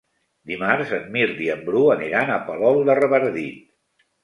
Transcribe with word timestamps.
Dimarts 0.51 0.93
en 0.97 1.05
Mirt 1.17 1.43
i 1.49 1.51
en 1.57 1.61
Bru 1.67 1.83
aniran 1.97 2.33
a 2.33 2.41
Palol 2.51 2.83
de 2.91 2.99
Revardit. 3.03 3.65